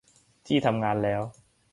[0.47, 1.21] ที่ทำงานแล้ว